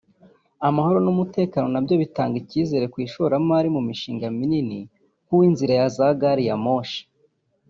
[0.67, 4.79] Amahoro n’ umutekano nabyo bitanga icyizere ku ishoramari mu mishinga minini
[5.25, 7.01] nkuw’ inzira za gari ya moshi